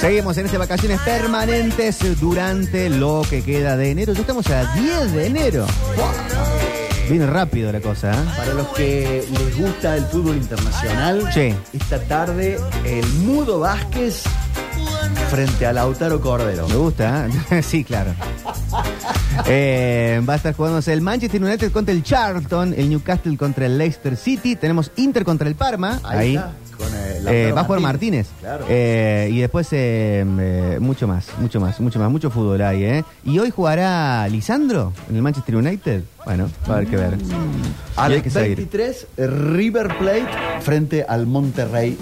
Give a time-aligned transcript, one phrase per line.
[0.00, 4.12] Seguimos en estas vacaciones permanentes durante lo que queda de enero.
[4.12, 5.66] Ya estamos a 10 de enero.
[7.10, 8.24] Viene rápido la cosa, ¿eh?
[8.36, 11.54] Para los que les gusta el fútbol internacional, Sí.
[11.72, 14.22] esta tarde el Mudo Vázquez
[15.30, 16.68] frente a Lautaro Cordero.
[16.68, 17.62] Me gusta, ¿eh?
[17.62, 18.12] sí, claro.
[19.46, 23.78] Eh, va a estar jugándose el Manchester United contra el Charlton, el Newcastle contra el
[23.78, 26.36] Leicester City, tenemos Inter contra el Parma, ahí.
[26.36, 26.52] está,
[27.26, 28.28] eh, Eh, va a jugar Martínez.
[28.40, 28.64] Claro.
[28.68, 33.04] Eh, y después eh, eh, mucho más, mucho más, mucho más, mucho fútbol ahí, ¿eh?
[33.24, 36.02] Y hoy jugará Lisandro en el Manchester United.
[36.24, 37.14] Bueno, va a haber que ver.
[37.96, 38.56] a hay las que seguir.
[38.56, 40.28] 23, River Plate
[40.60, 41.96] frente al Monterrey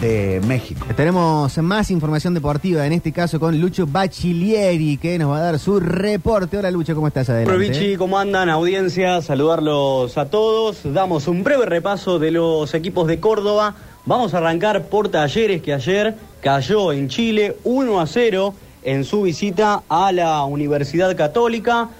[0.00, 0.86] de México.
[0.96, 5.58] Tenemos más información deportiva, en este caso con Lucho Bachilieri, que nos va a dar
[5.58, 6.56] su reporte.
[6.56, 7.28] Hola Lucho, ¿cómo estás?
[7.30, 7.50] Adelante.
[7.50, 8.48] Provici, ¿cómo andan?
[8.48, 10.80] Audiencia, saludarlos a todos.
[10.84, 13.74] Damos un breve repaso de los equipos de Córdoba.
[14.08, 19.20] Vamos a arrancar por Talleres, que ayer cayó en Chile 1 a 0 en su
[19.20, 21.90] visita a la Universidad Católica.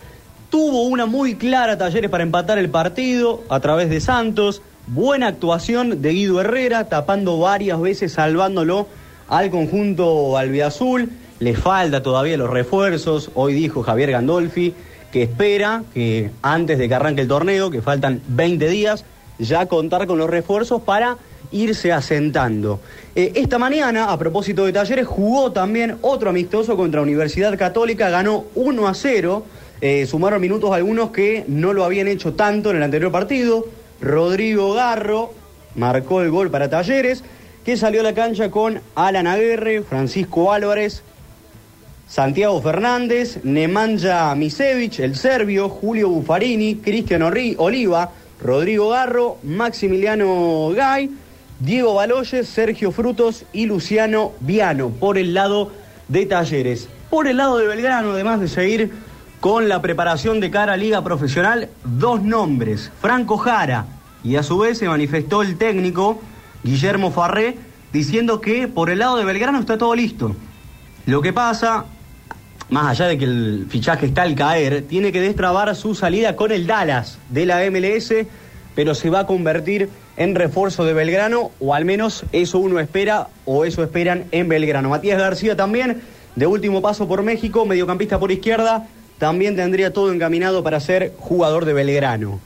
[0.48, 4.62] Tuvo una muy clara Talleres para empatar el partido a través de Santos.
[4.86, 8.86] Buena actuación de Guido Herrera, tapando varias veces, salvándolo
[9.28, 11.10] al conjunto albiazul.
[11.40, 13.30] Le falta todavía los refuerzos.
[13.34, 14.72] Hoy dijo Javier Gandolfi
[15.12, 19.04] que espera que antes de que arranque el torneo, que faltan 20 días,
[19.38, 21.18] ya contar con los refuerzos para
[21.50, 22.80] irse asentando.
[23.14, 28.44] Eh, esta mañana, a propósito de talleres, jugó también otro amistoso contra Universidad Católica, ganó
[28.54, 29.44] 1 a 0.
[29.80, 33.66] Eh, sumaron minutos algunos que no lo habían hecho tanto en el anterior partido.
[34.00, 35.32] Rodrigo Garro
[35.74, 37.22] marcó el gol para Talleres,
[37.64, 41.02] que salió a la cancha con Alan Aguerre, Francisco Álvarez,
[42.08, 51.10] Santiago Fernández, Nemanja Misevich, el serbio, Julio Buffarini, Cristian Oliva, Rodrigo Garro, Maximiliano Gay,
[51.60, 55.72] Diego Baloyes, Sergio Frutos y Luciano Viano por el lado
[56.06, 56.88] de Talleres.
[57.10, 58.92] Por el lado de Belgrano, además de seguir
[59.40, 63.86] con la preparación de cara a Liga Profesional, dos nombres, Franco Jara,
[64.22, 66.20] y a su vez se manifestó el técnico
[66.62, 67.56] Guillermo Farré
[67.92, 70.36] diciendo que por el lado de Belgrano está todo listo.
[71.06, 71.86] Lo que pasa,
[72.70, 76.52] más allá de que el fichaje está al caer, tiene que destrabar su salida con
[76.52, 78.12] el Dallas de la MLS,
[78.76, 83.28] pero se va a convertir en refuerzo de Belgrano, o al menos eso uno espera,
[83.44, 84.88] o eso esperan en Belgrano.
[84.88, 86.02] Matías García también,
[86.34, 91.64] de último paso por México, mediocampista por izquierda, también tendría todo encaminado para ser jugador
[91.64, 92.40] de Belgrano.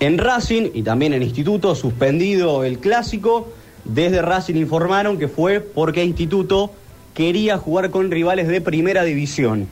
[0.00, 3.48] En Racing y también en Instituto, suspendido el clásico,
[3.84, 6.72] desde Racing informaron que fue porque Instituto
[7.14, 9.66] quería jugar con rivales de primera división.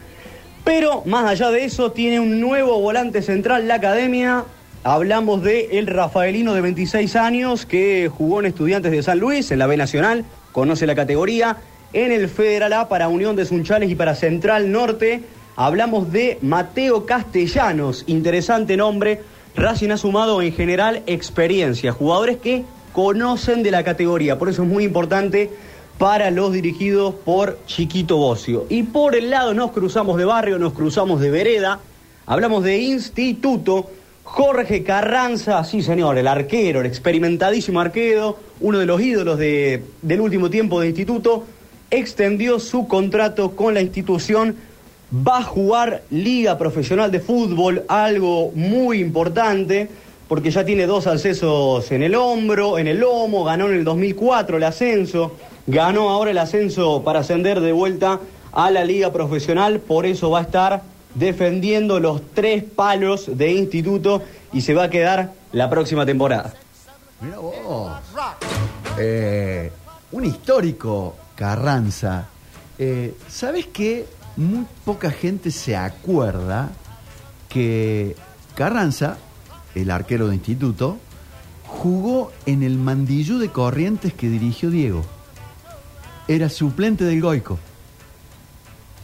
[0.64, 4.44] Pero más allá de eso, tiene un nuevo volante central la academia.
[4.82, 9.58] Hablamos de el Rafaelino de 26 años que jugó en Estudiantes de San Luis, en
[9.58, 11.58] la B Nacional, conoce la categoría.
[11.92, 15.22] En el Federal A para Unión de Sunchales y para Central Norte.
[15.56, 19.20] Hablamos de Mateo Castellanos, interesante nombre.
[19.54, 22.64] Racing ha sumado en general experiencia, jugadores que
[22.94, 25.50] conocen de la categoría, por eso es muy importante
[25.98, 28.64] para los dirigidos por Chiquito Bocio.
[28.70, 31.80] Y por el lado nos cruzamos de barrio, nos cruzamos de vereda,
[32.24, 33.90] hablamos de instituto,
[34.32, 40.20] Jorge Carranza, sí señor, el arquero, el experimentadísimo arquero, uno de los ídolos de- del
[40.20, 41.44] último tiempo de instituto,
[41.90, 44.54] extendió su contrato con la institución.
[45.12, 49.88] Va a jugar Liga Profesional de Fútbol, algo muy importante,
[50.28, 54.58] porque ya tiene dos accesos en el hombro, en el lomo, ganó en el 2004
[54.58, 55.32] el ascenso,
[55.66, 58.20] ganó ahora el ascenso para ascender de vuelta
[58.52, 60.82] a la Liga Profesional, por eso va a estar
[61.14, 64.22] defendiendo los tres palos de instituto
[64.52, 66.54] y se va a quedar la próxima temporada.
[67.20, 67.92] Mira vos.
[68.98, 69.70] Eh,
[70.12, 72.28] un histórico Carranza.
[72.78, 74.06] Eh, ¿Sabes qué?
[74.36, 76.70] Muy poca gente se acuerda
[77.48, 78.16] que
[78.54, 79.18] Carranza,
[79.74, 80.98] el arquero de instituto,
[81.66, 85.02] jugó en el mandillú de Corrientes que dirigió Diego.
[86.28, 87.58] Era suplente del Goico.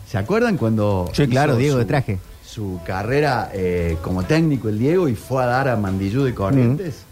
[0.08, 1.08] ¿Se acuerdan cuando...
[1.12, 2.18] Sí, claro, Diego de su- traje.
[2.44, 7.02] Su carrera eh, como técnico el Diego y fue a dar a Mandillú de Corrientes.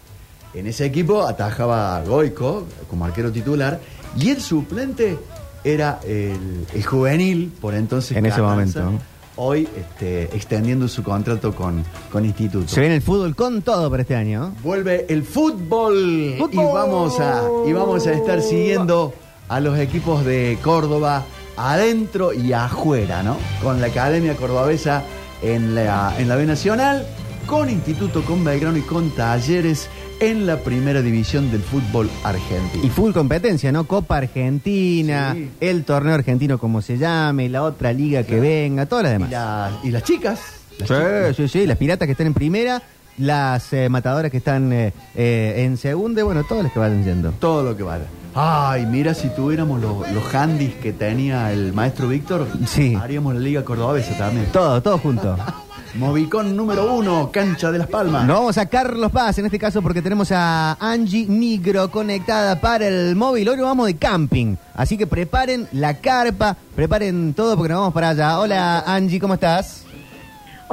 [0.54, 3.80] En ese equipo atajaba a Goico como arquero titular
[4.16, 5.18] y el suplente
[5.64, 8.16] era el, el juvenil, por entonces.
[8.16, 8.92] En ese momento.
[9.36, 11.82] Hoy este, extendiendo su contrato con,
[12.12, 12.68] con Instituto.
[12.68, 14.54] Se viene el fútbol con todo para este año.
[14.62, 19.12] Vuelve el fútbol, y vamos a y vamos a estar siguiendo
[19.48, 21.24] a los equipos de Córdoba
[21.56, 23.36] adentro y afuera, ¿no?
[23.62, 25.02] Con la Academia Cordobesa
[25.42, 27.06] en la en la B Nacional,
[27.46, 29.88] con Instituto, con Belgrano y con Talleres
[30.20, 32.84] en la primera división del fútbol argentino.
[32.84, 33.84] Y full competencia, ¿no?
[33.86, 35.50] Copa Argentina, Sí.
[35.60, 39.30] el torneo argentino como se llame, la otra liga que venga, todas las Y, demás.
[39.30, 40.40] la- y las chicas.
[40.78, 41.36] las Sí, chicas.
[41.36, 42.80] sí, sí, las piratas que están en primera,
[43.18, 47.04] las eh, matadoras que están eh, eh, en segunda, y bueno, todas las que vayan
[47.04, 47.32] yendo.
[47.32, 48.04] Todo lo que vale.
[48.34, 52.94] Ay, mira, si tuviéramos los, los handys que tenía el maestro Víctor, Sí.
[53.00, 54.46] haríamos la Liga Cordobesa también.
[54.52, 55.36] Todo, todo junto.
[55.94, 58.26] Movicón número uno, Cancha de las Palmas.
[58.26, 62.88] Nos vamos a Carlos Paz en este caso porque tenemos a Angie Nigro conectada para
[62.88, 63.48] el móvil.
[63.48, 67.94] Hoy nos vamos de camping, así que preparen la carpa, preparen todo porque nos vamos
[67.94, 68.40] para allá.
[68.40, 69.83] Hola Angie, ¿cómo estás?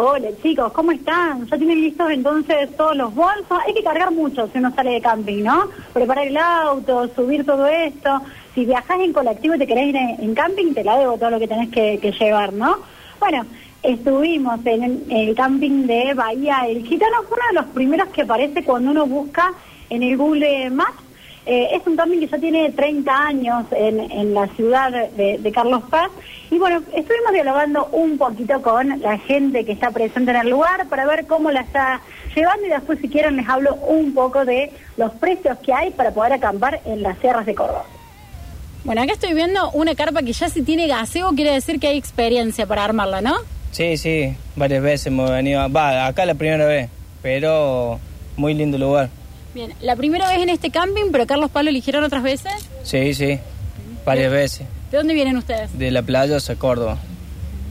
[0.04, 1.46] Hola chicos, ¿cómo están?
[1.46, 3.60] ¿Ya tienen listos entonces todos los bolsos?
[3.68, 5.70] Hay que cargar mucho si uno sale de camping, ¿no?
[5.94, 8.20] Preparar el auto, subir todo esto.
[8.56, 11.38] Si viajas en colectivo y te querés ir en, camping, te la debo todo lo
[11.38, 12.80] que tenés que, llevar, ¿no?
[13.20, 13.46] Bueno,
[13.84, 18.64] estuvimos en, el camping de Bahía El Gitano, fue uno de los primeros que aparece
[18.64, 19.54] cuando uno busca
[19.92, 21.11] en el Google Maps.
[21.46, 25.52] Eh, es un camping que ya tiene 30 años en, en la ciudad de, de
[25.52, 26.12] Carlos Paz.
[26.52, 30.88] Y bueno, estuvimos dialogando un poquito con la gente que está presente en el lugar
[30.88, 32.02] para ver cómo la está
[32.36, 36.12] llevando y después si quieren les hablo un poco de los precios que hay para
[36.12, 37.86] poder acampar en las sierras de Córdoba.
[38.84, 41.98] Bueno, acá estoy viendo una carpa que ya si tiene gaseo, quiere decir que hay
[41.98, 43.36] experiencia para armarla, ¿no?
[43.72, 45.72] Sí, sí, varias veces hemos venido.
[45.72, 46.90] Va, acá la primera vez,
[47.22, 48.00] pero
[48.38, 49.10] muy lindo lugar.
[49.54, 52.52] Bien, la primera vez en este camping, pero Carlos Pablo eligieron otras veces.
[52.84, 53.38] Sí, sí,
[54.06, 54.68] varias veces.
[54.92, 55.78] ¿De dónde vienen ustedes?
[55.78, 56.98] De la playa hasta Córdoba.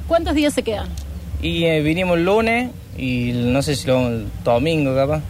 [0.06, 0.88] ¿Cuántos días se quedan?
[1.42, 5.22] Y eh, vinimos el lunes y no sé si lo el domingo capaz.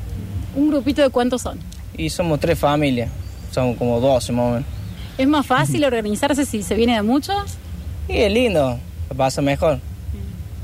[0.56, 1.58] ¿Un grupito de cuántos son?
[1.96, 3.10] Y somos tres familias,
[3.52, 4.64] somos como 12 más o menos.
[5.18, 7.36] ¿Es más fácil organizarse si se viene de muchos?
[8.08, 8.78] Y es lindo,
[9.16, 9.78] pasa mejor.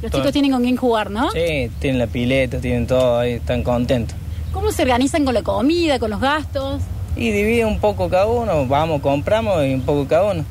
[0.03, 0.21] Los Todo.
[0.23, 1.31] chicos tienen con quién jugar, ¿no?
[1.31, 4.17] Sí, tienen la pileta, tienen todo ahí, están contentos.
[4.57, 6.81] ¿Cómo se organizan con la comida, con los gastos?
[7.15, 10.47] Y divide un poco cada uno, vamos, compramos y un poco cada uno.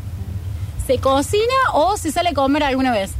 [0.86, 3.14] ¿Se cocina o se sale a comer alguna vez?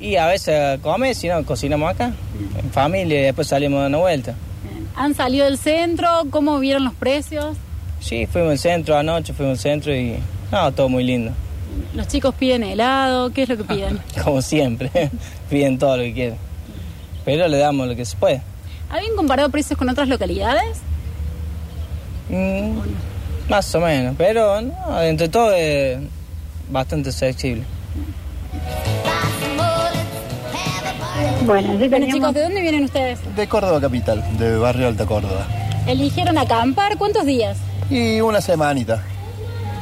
[0.00, 2.12] Y a veces come, si no, cocinamos acá,
[2.56, 4.36] en familia, y después salimos dar una vuelta.
[4.94, 6.08] ¿Han salido del centro?
[6.30, 7.56] ¿Cómo vieron los precios?
[7.98, 10.16] Sí, fuimos al centro anoche, fuimos al centro y...
[10.52, 11.32] No, todo muy lindo.
[11.92, 13.30] ¿Los chicos piden helado?
[13.30, 13.98] ¿Qué es lo que piden?
[14.24, 14.90] Como siempre,
[15.50, 16.38] piden todo lo que quieren.
[17.24, 18.42] Pero le damos lo que se puede.
[18.90, 20.78] ¿Habían comparado precios con otras localidades?
[22.28, 22.78] Mm,
[23.48, 25.98] más o menos, pero no, entre todo es
[26.70, 27.64] bastante accesible.
[31.44, 33.18] Bueno, sí Bueno, teníamos- chicos, ¿de dónde vienen ustedes?
[33.36, 35.46] De Córdoba Capital, de Barrio Alta Córdoba.
[35.86, 36.96] ¿Eligieron acampar?
[36.98, 37.56] ¿Cuántos días?
[37.90, 39.02] Y una semanita,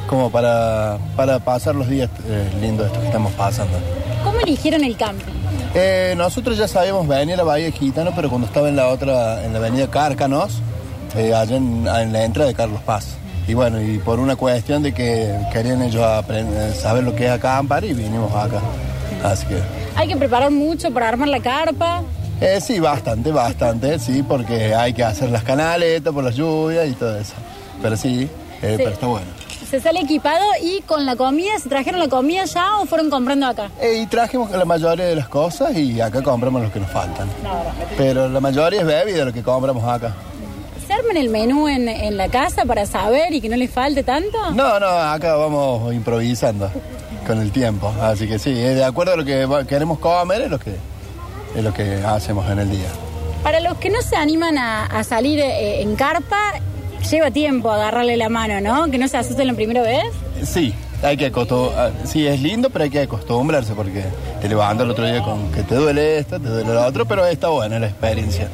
[0.07, 3.77] como para, para pasar los días eh, lindos estos que estamos pasando.
[4.23, 5.33] ¿Cómo eligieron el camping?
[5.75, 8.87] Eh, nosotros ya sabíamos venir a la Bahía de Gitano, pero cuando estaba en la
[8.87, 10.61] otra, en la avenida Cárcanos,
[11.15, 13.17] eh, allá en, en la entrada de Carlos Paz.
[13.47, 17.31] Y bueno, y por una cuestión de que querían ellos aprender, saber lo que es
[17.31, 18.61] acampar y vinimos acá.
[19.23, 19.59] Así que...
[19.95, 22.03] Hay que preparar mucho para armar la carpa.
[22.41, 26.93] Eh, sí, bastante, bastante, sí, porque hay que hacer las canaletas por las lluvias y
[26.93, 27.33] todo eso.
[27.81, 28.29] Pero sí,
[28.61, 29.27] eh, pero está bueno.
[29.69, 33.45] Se sale equipado y con la comida, ¿se trajeron la comida ya o fueron comprando
[33.45, 33.69] acá?
[33.79, 37.29] Eh, y trajimos la mayoría de las cosas y acá compramos lo que nos faltan.
[37.95, 40.15] Pero la mayoría es bebida lo que compramos acá.
[40.87, 44.01] ¿Se arman el menú en, en la casa para saber y que no les falte
[44.01, 44.39] tanto?
[44.55, 46.71] No, no, acá vamos improvisando
[47.27, 47.93] con el tiempo.
[48.01, 50.73] Así que sí, de acuerdo a lo que queremos comer es lo que,
[51.55, 52.87] es lo que hacemos en el día.
[53.43, 56.53] Para los que no se animan a, a salir eh, en carpa,
[57.09, 58.89] lleva tiempo agarrarle la mano, ¿no?
[58.91, 60.03] Que no se asusten la primera vez.
[60.43, 62.07] Sí, hay que acostumbrarse.
[62.07, 64.03] Sí, es lindo, pero hay que acostumbrarse porque
[64.41, 67.25] te levantas el otro día con que te duele esto, te duele lo otro, pero
[67.25, 68.47] está buena la experiencia.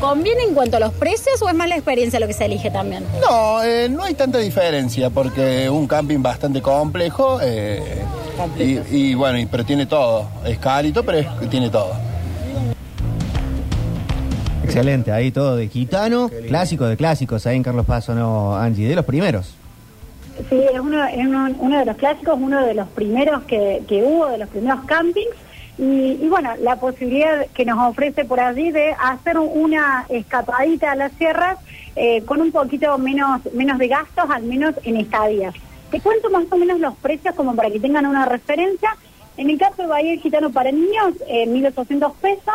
[0.00, 2.70] ¿Conviene en cuanto a los precios o es más la experiencia lo que se elige
[2.70, 3.04] también?
[3.20, 8.02] No, eh, no hay tanta diferencia porque un camping bastante complejo eh,
[8.58, 10.28] y, y bueno, y- pero tiene todo.
[10.44, 11.94] Es carito, pero es- tiene todo.
[14.66, 18.88] Excelente, ahí todo de gitano, clásico de clásicos, ahí en Carlos Paz, ¿o ¿no, Angie?
[18.88, 19.54] De los primeros.
[20.50, 24.02] Sí, es uno, es uno, uno de los clásicos, uno de los primeros que, que
[24.02, 25.36] hubo, de los primeros campings.
[25.78, 30.96] Y, y bueno, la posibilidad que nos ofrece por allí de hacer una escapadita a
[30.96, 31.58] las sierras
[31.94, 35.54] eh, con un poquito menos, menos de gastos, al menos en estadías.
[35.92, 38.96] Te cuento más o menos los precios como para que tengan una referencia.
[39.36, 42.54] En el caso de Bahía Gitano para niños, eh, 1.800 pesos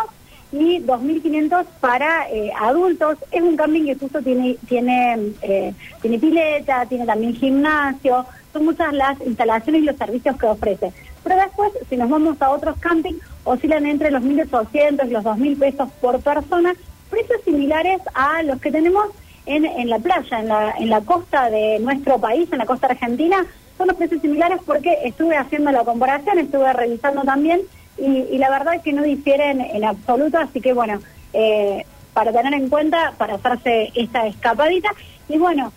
[0.51, 3.17] y 2.500 para eh, adultos.
[3.31, 8.93] Es un camping que justo tiene tiene eh, tiene pileta, tiene también gimnasio, son muchas
[8.93, 10.91] las instalaciones y los servicios que ofrece.
[11.24, 15.60] Pero después, si nos vamos a otros campings, oscilan entre los 1.800 y los 2.000
[15.60, 16.74] pesos por persona,
[17.10, 19.08] precios similares a los que tenemos
[19.46, 22.88] en, en la playa, en la, en la costa de nuestro país, en la costa
[22.88, 23.46] argentina,
[23.77, 27.62] son los precios similares porque estuve haciendo la comparación, estuve revisando también
[27.98, 31.00] y, y la verdad es que no difieren en absoluto, así que bueno,
[31.33, 34.89] eh, para tener en cuenta, para hacerse esta escapadita
[35.29, 35.71] y bueno,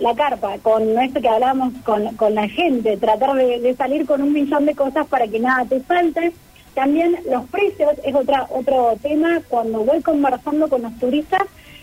[0.00, 4.32] la carpa, con esto que hablábamos con, con la gente, tratar de, salir con un
[4.32, 6.32] millón de cosas para que nada te falte.
[6.74, 9.42] También los precios es otra otro tema.
[9.48, 11.42] Cuando voy conversando con los turistas,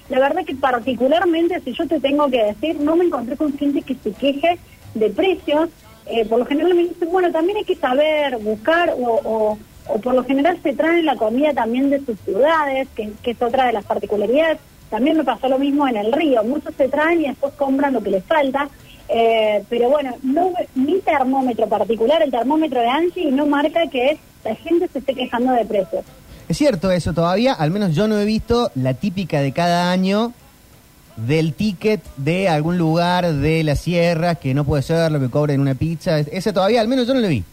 [0.09, 3.81] la verdad que particularmente, si yo te tengo que decir, no me encontré con gente
[3.81, 4.57] que se queje
[4.95, 5.69] de precios.
[6.07, 9.57] Eh, por lo general me dicen, bueno, también hay que saber buscar o,
[9.89, 13.67] o por lo general se traen la comida también de sus ciudades, que, es otra
[13.67, 14.59] de las particularidades.
[14.89, 16.43] También me pasó lo mismo en el río.
[16.43, 18.69] Muchos se traen y después compran lo que les falta.
[19.09, 24.55] Eh, pero bueno, no, mi termómetro particular, el termómetro de Angie, no marca que la
[24.55, 26.03] gente se esté quejando de precios.
[26.47, 30.33] Es cierto eso todavía, al menos yo no he visto la típica de cada año
[31.17, 35.59] del ticket de algún lugar de la sierra que no puede ser lo que cobren
[35.59, 36.19] una pizza.
[36.19, 37.43] Ese todavía, al menos yo no lo vi.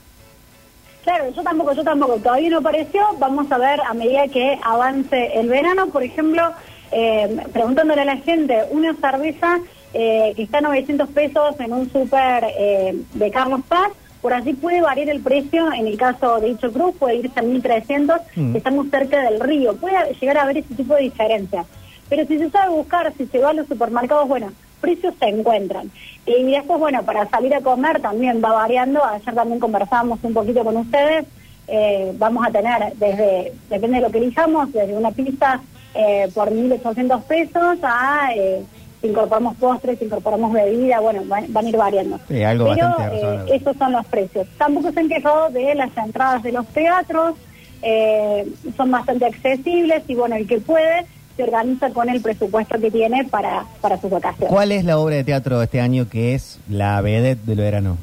[1.04, 3.02] Claro, yo tampoco, yo tampoco, todavía no apareció.
[3.18, 6.52] Vamos a ver a medida que avance el verano, por ejemplo,
[6.92, 9.58] eh, preguntándole a la gente, una cerveza
[9.92, 13.90] eh, que está a 900 pesos en un súper eh, de Carlos Paz,
[14.22, 17.42] por allí puede variar el precio, en el caso de dicho cruz puede irse a
[17.42, 18.56] 1300, Mm.
[18.56, 21.66] estamos cerca del río, puede llegar a haber ese tipo de diferencias.
[22.08, 24.50] Pero si se sabe buscar, si se va a los supermercados, bueno,
[24.80, 25.90] precios se encuentran.
[26.26, 29.04] Y después, bueno, para salir a comer también va variando.
[29.04, 31.26] Ayer también conversábamos un poquito con ustedes.
[31.66, 35.60] Eh, vamos a tener desde, depende de lo que elijamos, desde una pizza
[35.94, 38.62] eh, por 1.800 pesos a eh,
[39.04, 42.18] si incorporamos postres, si incorporamos bebida, bueno, van, van a ir variando.
[42.26, 44.46] Sí, algo Pero eh, esos son los precios.
[44.56, 47.34] Tampoco se han quejado de las entradas de los teatros,
[47.82, 51.04] eh, son bastante accesibles y bueno, el que puede
[51.36, 54.48] se organiza con el presupuesto que tiene para, para sus vacaciones.
[54.48, 57.96] ¿Cuál es la obra de teatro de este año que es la vedette del verano?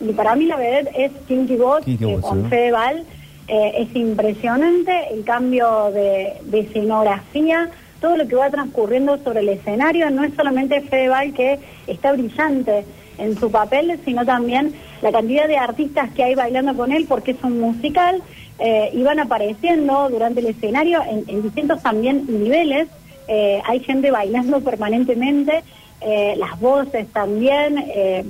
[0.00, 2.48] Y para mí la vedette es Kinky que Bot, con sí.
[2.48, 3.04] Fedeval
[3.48, 9.48] eh, es impresionante el cambio de, de escenografía, todo lo que va transcurriendo sobre el
[9.48, 12.84] escenario, no es solamente Fedeval que está brillante
[13.18, 17.32] en su papel, sino también la cantidad de artistas que hay bailando con él, porque
[17.32, 18.22] es un musical,
[18.58, 22.88] eh, y van apareciendo durante el escenario en, distintos también niveles,
[23.28, 25.62] eh, hay gente bailando permanentemente,
[26.00, 28.24] eh, las voces también, eh,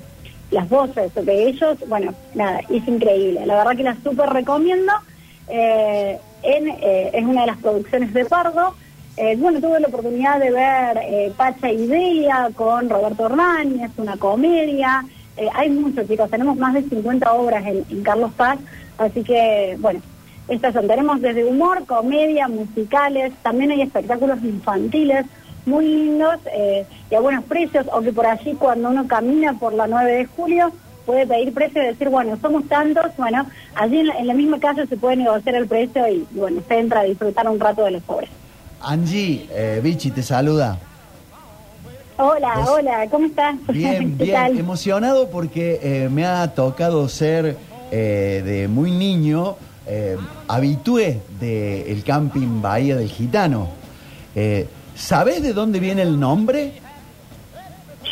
[0.50, 3.46] las voces de ellos, bueno, nada, es increíble.
[3.46, 4.92] La verdad que la súper recomiendo.
[5.50, 8.74] En, es una de las producciones de Pardo.
[9.38, 15.04] Bueno, tuve la oportunidad de ver Pacha Idea con Roberto Hernani, es una comedia.
[15.54, 18.58] Hay muchos, chicos, tenemos más de 50 obras en Carlos Paz,
[18.98, 20.00] así que, bueno,
[20.48, 25.26] estas son, tenemos desde humor, comedia, musicales, también hay espectáculos infantiles
[25.66, 29.74] muy lindos eh, y a buenos precios, o que por allí cuando uno camina por
[29.74, 30.72] la 9 de julio
[31.04, 34.58] puede pedir precio y decir, bueno, somos tantos, bueno, allí en la, en la misma
[34.58, 37.92] calle se puede negociar el precio y, bueno, se entra a disfrutar un rato de
[37.92, 38.30] los pobres.
[38.80, 40.78] Angie, eh, Vichy te saluda.
[42.18, 42.70] Hola, ¿Vos?
[42.70, 43.56] hola, ¿cómo estás?
[43.68, 44.58] Bien, ¿Qué bien, tal?
[44.58, 47.56] emocionado porque eh, me ha tocado ser
[47.90, 49.56] eh, de muy niño
[49.88, 50.16] eh,
[50.46, 53.68] habitué del camping Bahía del Gitano.
[54.34, 56.74] Eh, ¿Sabés de dónde viene el nombre?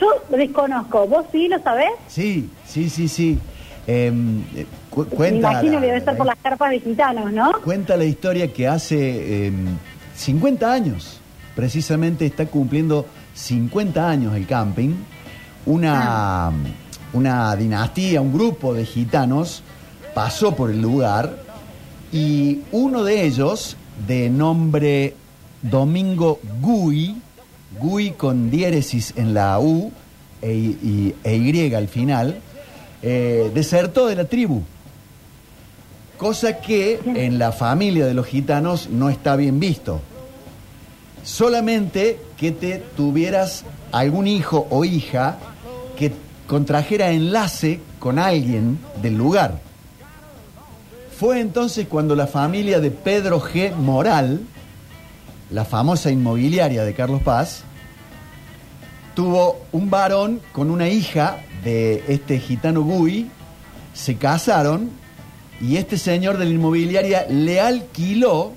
[0.00, 1.90] Yo desconozco, ¿vos sí lo sabés?
[2.08, 3.38] Sí, sí, sí, sí.
[3.86, 7.32] Em, eh, cu- Me cuenta imagino la- que debe ser por las carpas de gitanos,
[7.32, 7.52] ¿no?
[7.64, 9.66] Cuenta la historia que hace em,
[10.16, 11.20] 50 años,
[11.54, 14.94] precisamente está cumpliendo 50 años el camping,
[15.66, 16.50] una,
[17.12, 19.62] una dinastía, un grupo de gitanos
[20.14, 21.36] pasó por el lugar
[22.12, 25.14] y uno de ellos, de nombre
[25.62, 27.16] Domingo Gui,
[27.80, 29.92] Gui con diéresis en la U
[30.42, 32.38] e, y- e Y al final,
[33.02, 34.62] eh, desertó de la tribu.
[36.16, 40.00] Cosa que en la familia de los gitanos no está bien visto.
[41.22, 45.38] Solamente que te tuvieras algún hijo o hija
[45.98, 46.12] que
[46.46, 49.60] contrajera enlace con alguien del lugar.
[51.18, 53.74] Fue entonces cuando la familia de Pedro G.
[53.74, 54.40] Moral,
[55.50, 57.62] la famosa inmobiliaria de Carlos Paz,
[59.14, 63.30] tuvo un varón con una hija de este gitano Gui,
[63.94, 64.90] se casaron
[65.58, 68.52] y este señor de la inmobiliaria le alquiló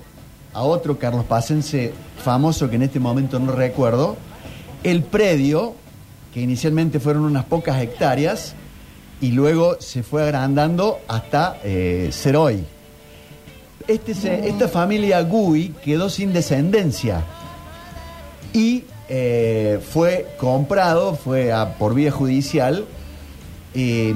[0.52, 4.18] a otro Carlos Pacense famoso que en este momento no recuerdo,
[4.82, 5.74] el predio,
[6.34, 8.54] que inicialmente fueron unas pocas hectáreas,
[9.20, 12.64] y luego se fue agrandando hasta eh, ser hoy.
[13.86, 17.22] Este se- esta familia Gui quedó sin descendencia
[18.52, 22.84] y eh, fue comprado, fue a- por vía judicial,
[23.74, 24.14] eh,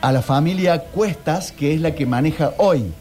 [0.00, 2.92] a la familia Cuestas, que es la que maneja hoy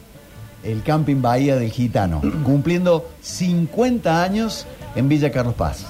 [0.63, 5.85] el Camping Bahía del Gitano, cumpliendo 50 años en Villa Carlos Paz.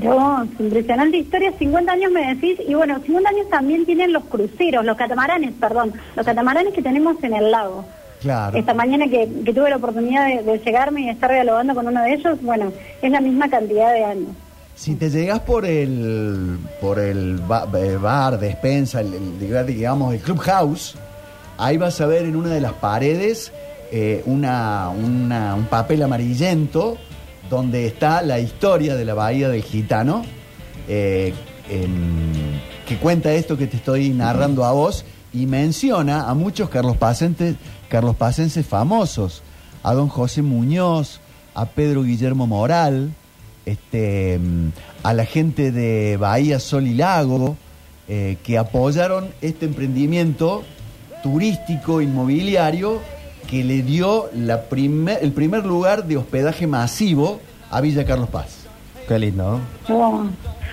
[0.00, 4.84] Dios, impresionante historia, 50 años me decís, y bueno, 50 años también tienen los cruceros,
[4.84, 7.84] los catamaranes, perdón, los catamaranes que tenemos en el lago.
[8.20, 8.56] Claro.
[8.58, 12.02] Esta mañana que, que tuve la oportunidad de, de llegarme y estar dialogando con uno
[12.02, 14.28] de ellos, bueno, es la misma cantidad de años.
[14.74, 17.40] Si te llegas por el por el
[17.76, 20.96] eh, bar, despensa, el, el- digamos el clubhouse,
[21.58, 23.52] ahí vas a ver en una de las paredes
[23.92, 26.96] eh, una, una- un papel amarillento
[27.50, 30.24] donde está la historia de la bahía del gitano,
[30.88, 31.34] eh,
[32.86, 37.56] que cuenta esto que te estoy narrando a vos y menciona a muchos Carlos Pacenses,
[37.88, 38.16] Carlos
[38.68, 39.42] famosos,
[39.82, 41.20] a don José Muñoz,
[41.54, 43.12] a Pedro Guillermo Moral,
[43.66, 44.40] este,
[45.02, 47.56] a la gente de Bahía Sol y Lago,
[48.08, 50.64] eh, que apoyaron este emprendimiento
[51.22, 53.00] turístico inmobiliario
[53.50, 57.40] que le dio la primer- el primer lugar de hospedaje masivo
[57.70, 58.66] a Villa Carlos Paz.
[59.08, 59.58] Qué lindo.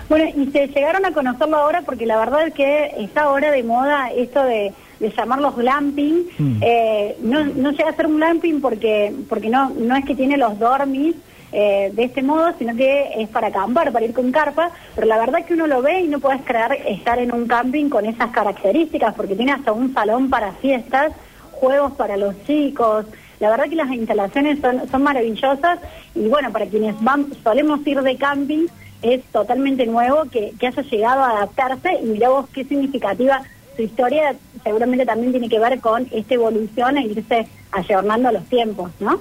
[0.09, 3.63] Bueno, y se llegaron a conocerlo ahora porque la verdad es que está ahora de
[3.63, 6.27] moda esto de, de llamarlos glamping.
[6.37, 6.57] Mm.
[6.61, 10.37] Eh, no, no llega a ser un glamping porque porque no no es que tiene
[10.37, 11.15] los dormis
[11.51, 15.17] eh, de este modo, sino que es para acampar, para ir con carpa, pero la
[15.17, 18.31] verdad que uno lo ve y no puedes creer estar en un camping con esas
[18.31, 21.13] características porque tiene hasta un salón para fiestas,
[21.59, 23.05] juegos para los chicos.
[23.39, 25.79] La verdad que las instalaciones son, son maravillosas
[26.15, 28.65] y bueno, para quienes van, solemos ir de camping,
[29.01, 33.43] es totalmente nuevo que, que haya llegado a adaptarse y mirá vos qué significativa
[33.75, 38.43] su historia seguramente también tiene que ver con esta evolución e irse ayornando a los
[38.45, 39.19] tiempos, ¿no?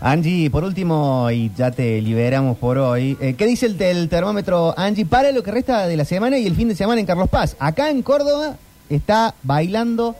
[0.00, 4.72] Angie, por último, y ya te liberamos por hoy, eh, ¿qué dice el, el termómetro,
[4.78, 7.28] Angie, para lo que resta de la semana y el fin de semana en Carlos
[7.28, 7.54] Paz?
[7.58, 8.56] Acá en Córdoba
[8.88, 10.16] está bailando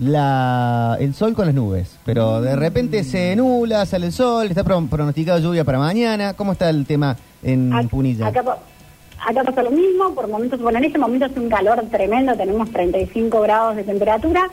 [0.00, 4.62] la, el sol con las nubes, pero de repente se nubla, sale el sol, está
[4.64, 6.34] pro- pronosticado lluvia para mañana.
[6.34, 8.28] ¿Cómo está el tema en Punilla?
[8.28, 8.40] Acá,
[9.26, 12.70] acá pasa lo mismo, por momentos, bueno, en este momento hace un calor tremendo, tenemos
[12.70, 14.48] 35 grados de temperatura,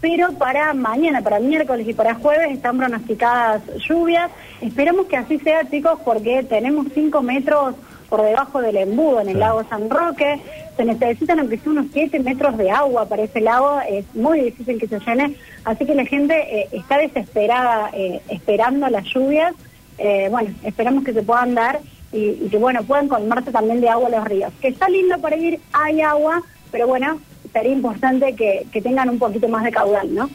[0.00, 4.30] pero para mañana, para miércoles y para jueves están pronosticadas lluvias.
[4.60, 7.74] Esperamos que así sea, chicos, porque tenemos 5 metros
[8.08, 10.40] por debajo del embudo en el lago San Roque.
[10.80, 14.78] Se necesitan aunque sea unos 7 metros de agua para ese lago, es muy difícil
[14.78, 19.52] que se llene, así que la gente eh, está desesperada eh, esperando las lluvias.
[19.98, 21.80] Eh, bueno, esperamos que se puedan dar
[22.14, 24.54] y, y que bueno, puedan colmarse también de agua los ríos.
[24.62, 27.20] Que está lindo para ir, hay agua, pero bueno,
[27.52, 30.30] sería importante que, que tengan un poquito más de caudal, ¿no?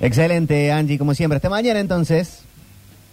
[0.00, 1.36] Excelente, Angie, como siempre.
[1.36, 2.46] Hasta mañana entonces.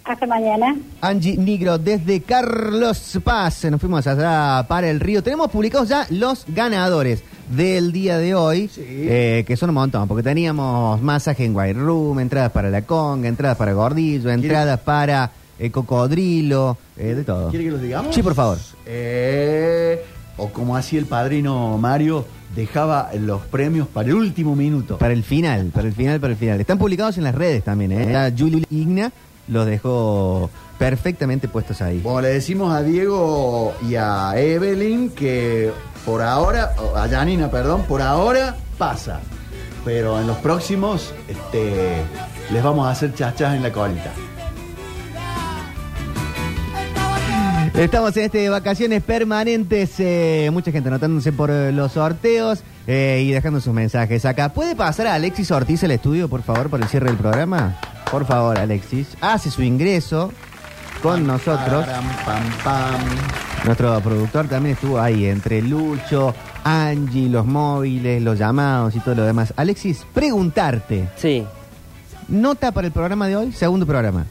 [0.08, 0.74] Hasta mañana.
[1.02, 3.65] Angie Nigro desde Carlos Paz.
[3.65, 5.22] Nos fuimos allá para el río.
[5.22, 10.24] Tenemos publicados ya los ganadores del día de hoy, eh, que son un montón, porque
[10.24, 15.72] teníamos masaje en White Room, entradas para la conga, entradas para Gordillo, entradas para eh,
[15.72, 17.50] Cocodrilo, eh, de todo.
[17.50, 18.15] ¿Quiere que los digamos?
[18.15, 18.58] Sí, por favor.
[18.86, 20.06] Eh,
[20.38, 24.98] o como hacía el padrino Mario, dejaba los premios para el último minuto.
[25.00, 26.62] Para el final, para el final, para el final.
[26.62, 28.10] Están publicados en las redes también, ¿eh?
[28.12, 29.12] Ya Julio Igna
[29.47, 31.99] los dejó perfectamente puestos ahí.
[32.01, 35.71] Bueno, le decimos a Diego y a Evelyn que
[36.05, 39.19] por ahora, a Janina, perdón, por ahora pasa.
[39.83, 42.03] Pero en los próximos este,
[42.51, 44.12] les vamos a hacer chachas en la colita.
[47.73, 53.31] Estamos en este vacaciones permanentes, eh, mucha gente anotándose por eh, los sorteos eh, y
[53.31, 54.51] dejando sus mensajes acá.
[54.51, 57.77] ¿Puede pasar a Alexis Ortiz al estudio, por favor, por el cierre del programa?
[58.12, 59.08] Por favor, Alexis.
[59.22, 60.32] Hace su ingreso
[61.04, 61.86] con nosotros.
[61.86, 63.02] Param, pam, pam.
[63.65, 69.24] Nuestro productor también estuvo ahí, entre Lucho, Angie, los móviles, los llamados y todo lo
[69.26, 69.54] demás.
[69.58, 71.46] Alexis, preguntarte, Sí.
[72.30, 74.26] nota para el programa de hoy, segundo programa.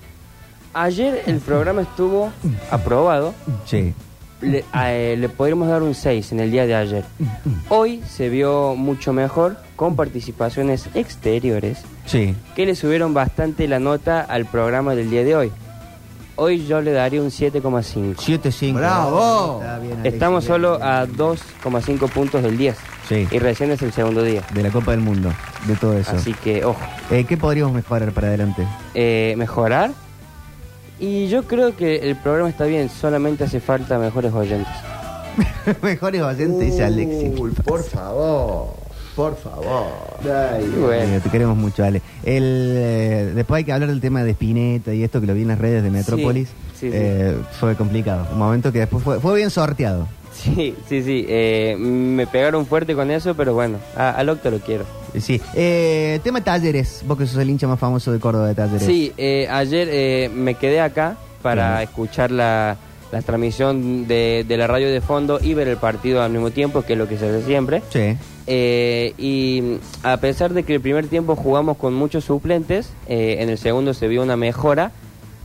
[0.73, 2.31] Ayer el programa estuvo
[2.71, 3.35] aprobado.
[3.67, 3.95] Sí.
[4.43, 7.05] Le, a- eh, le podríamos dar un 6 en el día de ayer.
[7.69, 12.35] Hoy se vio mucho mejor con participaciones exteriores Sí.
[12.55, 15.53] que le subieron bastante la nota al programa del día de hoy.
[16.39, 18.17] Hoy yo le daría un 7,5.
[18.17, 18.75] 7-5.
[18.75, 19.63] ¡Bravo!
[19.83, 22.77] Bien, Estamos solo a 2,5 puntos del 10.
[23.09, 23.27] Sí.
[23.31, 24.43] Y recién es el segundo día.
[24.53, 25.33] de la Copa del Mundo,
[25.67, 26.13] de todo eso.
[26.17, 28.67] Así que, ojo, Eh, ¿Qué podríamos mejorar para adelante?
[28.95, 29.93] eh, mejorar.
[30.99, 34.73] Y yo creo que el programa está bien, solamente hace falta mejores oyentes.
[35.83, 37.39] Mejores oyentes, dice Alexis.
[37.39, 38.69] Uy, por favor.
[39.17, 39.87] Por favor.
[40.23, 41.21] Ay, Qué bueno.
[41.23, 42.03] te queremos mucho, Ale.
[42.23, 45.43] El, eh, después hay que hablar del tema de Spinetta y esto que lo vi
[45.43, 46.49] en las redes de Metrópolis.
[46.79, 46.91] sí, sí.
[46.93, 48.27] Eh, fue complicado.
[48.33, 50.07] Un momento que después fue, fue bien sorteado.
[50.35, 51.25] Sí, sí, sí.
[51.31, 54.85] eh, me pegaron fuerte con eso, pero bueno, a- al Octa lo quiero.
[55.19, 55.41] Sí.
[55.55, 57.03] Eh, tema talleres.
[57.07, 58.83] Vos que sos el hincha más famoso de Córdoba de talleres.
[58.87, 62.77] Sí, eh, ayer eh, me quedé acá para escuchar la,
[63.13, 66.83] la transmisión de, de la radio de fondo y ver el partido al mismo tiempo,
[66.83, 67.83] que es lo que se hace siempre.
[67.91, 68.19] Sí.
[68.47, 73.49] Eh, y a pesar de que el primer tiempo jugamos con muchos suplentes, eh, en
[73.51, 74.93] el segundo se vio una mejora,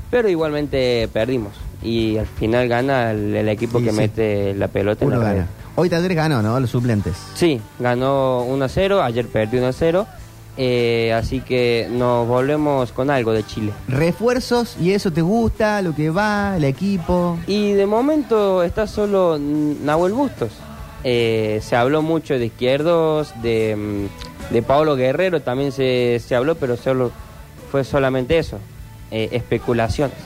[0.10, 1.54] pero igualmente perdimos.
[1.84, 3.98] Y al final gana el, el equipo Y que sí.
[3.98, 5.48] mete la pelota Uno en la gana.
[5.76, 6.60] Hoy Talleres ganó, ¿no?
[6.60, 7.16] Los suplentes.
[7.34, 10.06] Sí, ganó 1 a 0, ayer perdió 1 a 0,
[10.58, 13.72] eh, así que nos volvemos con algo de Chile.
[13.88, 15.82] Refuerzos, ¿y eso te gusta?
[15.82, 16.56] ¿Lo que va?
[16.58, 17.40] ¿El equipo?
[17.48, 20.52] Y de momento está solo Nahuel Bustos.
[21.04, 26.56] Eh, se habló mucho de izquierdos, de, mm, de Pablo Guerrero también se, se habló,
[26.56, 27.12] pero solo
[27.72, 28.60] fue solamente eso,
[29.10, 30.18] eh, especulaciones.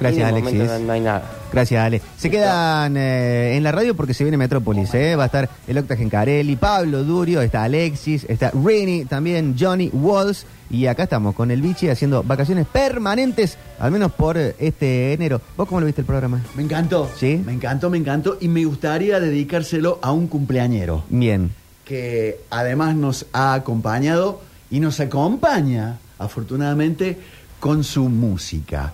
[0.00, 0.54] Gracias, Alexis.
[0.58, 1.22] no, no hay nada.
[1.52, 2.02] Gracias, Ale.
[2.18, 5.16] Se quedan eh, en la radio porque se viene Metrópolis, ¿eh?
[5.16, 10.44] Va a estar el Octa Gencarelli, Pablo Durio, está Alexis, está Rini, también Johnny Walls.
[10.70, 15.40] Y acá estamos con el Bichi haciendo vacaciones permanentes, al menos por eh, este enero.
[15.56, 16.42] ¿Vos cómo lo viste el programa?
[16.56, 17.08] Me encantó.
[17.16, 17.40] ¿Sí?
[17.44, 18.36] Me encantó, me encantó.
[18.40, 21.52] Y me gustaría dedicárselo a un cumpleañero Bien.
[21.84, 27.18] que además nos ha acompañado y nos acompaña, afortunadamente,
[27.60, 28.92] con su música.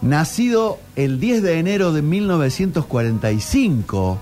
[0.00, 4.18] Nacido el 10 de enero de 1945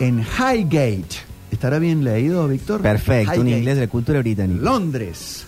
[0.00, 1.22] en Highgate.
[1.52, 2.82] ¿Estará bien leído, Víctor?
[2.82, 4.60] Perfecto, un inglés de la cultura británica.
[4.60, 5.46] Londres,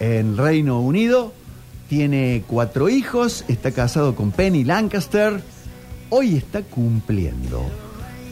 [0.00, 1.32] en Reino Unido.
[1.88, 5.40] Tiene cuatro hijos, está casado con Penny Lancaster.
[6.10, 7.62] Hoy está cumpliendo.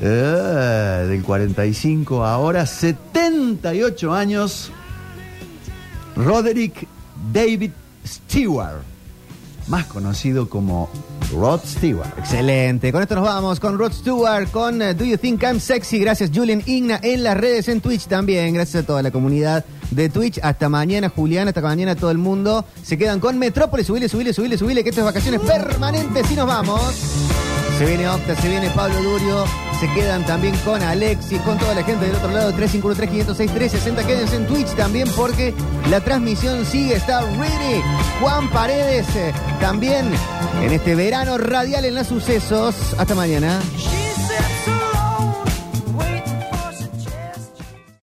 [0.00, 4.72] eh, del 45 a ahora, 78 años.
[6.16, 6.87] Roderick
[7.33, 7.70] David
[8.07, 8.83] Stewart,
[9.68, 10.88] más conocido como
[11.33, 12.11] Rod Stewart.
[12.18, 12.92] Excelente.
[12.92, 15.98] Con esto nos vamos con Rod Stewart, con eh, Do You Think I'm Sexy.
[15.98, 18.55] Gracias, Julian Igna, en las redes, en Twitch también.
[18.55, 20.40] Gracias a toda la comunidad de Twitch.
[20.42, 21.48] Hasta mañana, Julián.
[21.48, 22.64] Hasta mañana, todo el mundo.
[22.83, 23.87] Se quedan con Metrópolis.
[23.87, 24.83] Subile, subile, subile, subile.
[24.83, 26.80] Que esto es vacaciones permanentes y nos vamos.
[27.78, 29.44] Se viene Octa, se viene Pablo Durio.
[29.80, 32.52] Se quedan también con Alexis, con toda la gente del otro lado.
[32.52, 34.07] 351-3506-360.
[34.07, 35.52] Quédense en Twitch también porque
[35.90, 36.94] la transmisión sigue.
[36.94, 37.83] Está ready.
[38.20, 40.09] Juan Paredes eh, también
[40.62, 42.74] en este verano radial en los sucesos.
[42.96, 43.61] Hasta mañana.